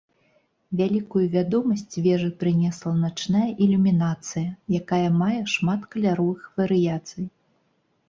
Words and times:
Вялікую 0.79 1.25
вядомасць 1.35 1.97
вежы 2.07 2.31
прынесла 2.45 2.93
начная 3.05 3.43
ілюмінацыя, 3.67 4.49
якая 4.83 5.05
мае 5.21 5.39
шмат 5.57 5.81
каляровых 5.97 6.53
варыяцый. 6.61 7.25